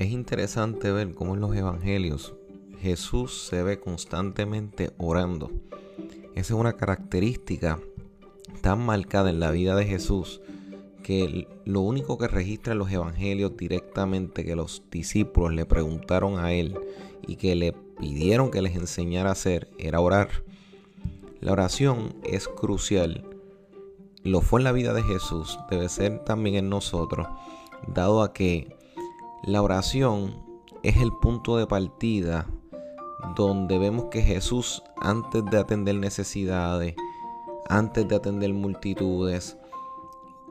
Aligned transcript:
Es 0.00 0.12
interesante 0.12 0.90
ver 0.92 1.12
cómo 1.14 1.34
en 1.34 1.42
los 1.42 1.54
evangelios 1.54 2.32
Jesús 2.80 3.48
se 3.50 3.62
ve 3.62 3.80
constantemente 3.80 4.92
orando. 4.96 5.50
Esa 6.34 6.54
es 6.54 6.58
una 6.58 6.72
característica 6.72 7.78
tan 8.62 8.80
marcada 8.80 9.28
en 9.28 9.40
la 9.40 9.50
vida 9.50 9.76
de 9.76 9.84
Jesús 9.84 10.40
que 11.02 11.46
lo 11.66 11.82
único 11.82 12.16
que 12.16 12.28
registra 12.28 12.74
los 12.74 12.90
evangelios 12.90 13.54
directamente 13.58 14.42
que 14.42 14.56
los 14.56 14.82
discípulos 14.90 15.52
le 15.52 15.66
preguntaron 15.66 16.38
a 16.38 16.54
él 16.54 16.78
y 17.26 17.36
que 17.36 17.54
le 17.54 17.74
pidieron 17.74 18.50
que 18.50 18.62
les 18.62 18.76
enseñara 18.76 19.28
a 19.28 19.32
hacer 19.32 19.68
era 19.76 20.00
orar. 20.00 20.30
La 21.42 21.52
oración 21.52 22.16
es 22.24 22.48
crucial. 22.48 23.26
Lo 24.22 24.40
fue 24.40 24.60
en 24.60 24.64
la 24.64 24.72
vida 24.72 24.94
de 24.94 25.02
Jesús, 25.02 25.58
debe 25.70 25.90
ser 25.90 26.24
también 26.24 26.56
en 26.56 26.70
nosotros, 26.70 27.28
dado 27.86 28.22
a 28.22 28.32
que 28.32 28.80
la 29.42 29.62
oración 29.62 30.34
es 30.82 30.98
el 30.98 31.12
punto 31.12 31.56
de 31.56 31.66
partida 31.66 32.46
donde 33.36 33.78
vemos 33.78 34.06
que 34.10 34.22
Jesús 34.22 34.82
antes 35.00 35.44
de 35.46 35.58
atender 35.58 35.94
necesidades, 35.94 36.94
antes 37.68 38.06
de 38.06 38.16
atender 38.16 38.52
multitudes, 38.52 39.56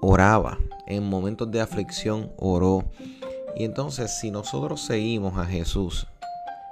oraba. 0.01 0.57
En 0.87 1.07
momentos 1.07 1.51
de 1.51 1.61
aflicción 1.61 2.31
oró. 2.37 2.85
Y 3.55 3.63
entonces 3.63 4.19
si 4.19 4.31
nosotros 4.31 4.81
seguimos 4.81 5.37
a 5.37 5.45
Jesús 5.45 6.07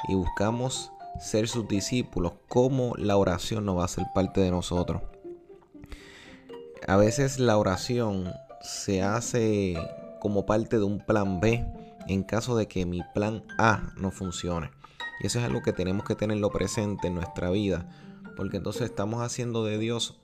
y 0.07 0.15
buscamos 0.15 0.91
ser 1.19 1.47
sus 1.47 1.67
discípulos, 1.67 2.33
¿cómo 2.47 2.93
la 2.97 3.17
oración 3.17 3.65
no 3.65 3.75
va 3.75 3.85
a 3.85 3.89
ser 3.89 4.05
parte 4.15 4.41
de 4.41 4.49
nosotros? 4.49 5.03
A 6.87 6.97
veces 6.97 7.37
la 7.39 7.57
oración 7.57 8.31
se 8.61 9.03
hace 9.03 9.75
como 10.19 10.45
parte 10.45 10.77
de 10.77 10.83
un 10.83 10.99
plan 10.99 11.39
B 11.39 11.65
en 12.07 12.23
caso 12.23 12.55
de 12.55 12.67
que 12.67 12.85
mi 12.85 13.01
plan 13.13 13.43
A 13.57 13.93
no 13.97 14.11
funcione. 14.11 14.71
Y 15.19 15.27
eso 15.27 15.39
es 15.39 15.45
algo 15.45 15.61
que 15.61 15.73
tenemos 15.73 16.05
que 16.05 16.15
tenerlo 16.15 16.51
presente 16.51 17.07
en 17.07 17.15
nuestra 17.15 17.49
vida, 17.49 17.89
porque 18.35 18.57
entonces 18.57 18.83
estamos 18.83 19.21
haciendo 19.21 19.65
de 19.65 19.77
Dios 19.77 20.19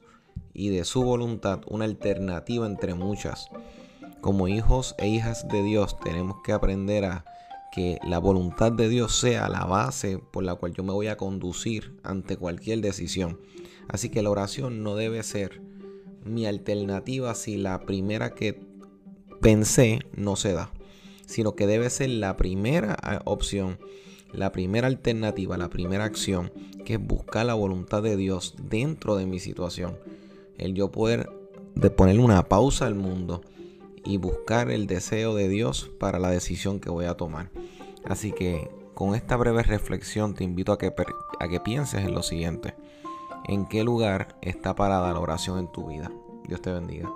y 0.53 0.69
de 0.69 0.85
su 0.85 1.03
voluntad 1.03 1.61
una 1.67 1.85
alternativa 1.85 2.65
entre 2.65 2.93
muchas. 2.93 3.49
Como 4.21 4.47
hijos 4.47 4.95
e 4.97 5.07
hijas 5.07 5.47
de 5.47 5.63
Dios 5.63 5.99
tenemos 5.99 6.37
que 6.43 6.53
aprender 6.53 7.05
a 7.05 7.25
que 7.73 7.97
la 8.07 8.19
voluntad 8.19 8.71
de 8.71 8.87
Dios 8.87 9.15
sea 9.15 9.49
la 9.49 9.65
base 9.65 10.19
por 10.19 10.43
la 10.43 10.53
cual 10.55 10.73
yo 10.73 10.83
me 10.83 10.93
voy 10.93 11.07
a 11.07 11.17
conducir 11.17 11.97
ante 12.03 12.37
cualquier 12.37 12.81
decisión. 12.81 13.39
Así 13.87 14.09
que 14.09 14.21
la 14.21 14.29
oración 14.29 14.83
no 14.83 14.95
debe 14.95 15.23
ser 15.23 15.61
mi 16.23 16.45
alternativa 16.45 17.33
si 17.33 17.57
la 17.57 17.79
primera 17.81 18.35
que 18.35 18.61
pensé 19.41 19.99
no 20.15 20.35
se 20.35 20.53
da, 20.53 20.71
sino 21.33 21.55
que 21.55 21.65
debe 21.65 21.89
ser 21.89 22.11
la 22.11 22.37
primera 22.37 22.95
opción, 23.25 23.79
la 24.31 24.51
primera 24.51 24.85
alternativa, 24.85 25.57
la 25.57 25.69
primera 25.69 26.03
acción, 26.03 26.51
que 26.85 26.93
es 26.93 26.99
buscar 27.03 27.47
la 27.47 27.55
voluntad 27.55 28.03
de 28.03 28.15
Dios 28.15 28.53
dentro 28.69 29.15
de 29.15 29.25
mi 29.25 29.39
situación. 29.39 29.97
El 30.59 30.75
yo 30.75 30.91
poder 30.91 31.31
de 31.73 31.89
poner 31.89 32.19
una 32.19 32.47
pausa 32.49 32.85
al 32.85 32.93
mundo 32.93 33.41
y 34.05 34.17
buscar 34.17 34.69
el 34.69 34.85
deseo 34.85 35.33
de 35.33 35.49
Dios 35.49 35.89
para 35.99 36.19
la 36.19 36.29
decisión 36.29 36.79
que 36.79 36.91
voy 36.91 37.05
a 37.05 37.15
tomar. 37.15 37.49
Así 38.05 38.31
que 38.31 38.69
con 38.93 39.15
esta 39.15 39.35
breve 39.35 39.63
reflexión 39.63 40.35
te 40.35 40.43
invito 40.43 40.71
a 40.71 40.77
que, 40.77 40.93
a 41.39 41.47
que 41.47 41.59
pienses 41.59 42.01
en 42.01 42.13
lo 42.13 42.21
siguiente. 42.21 42.75
¿En 43.47 43.65
qué 43.65 43.83
lugar 43.83 44.37
está 44.41 44.75
parada 44.75 45.11
la 45.11 45.19
oración 45.19 45.57
en 45.57 45.71
tu 45.71 45.87
vida? 45.87 46.11
Dios 46.47 46.61
te 46.61 46.71
bendiga. 46.71 47.09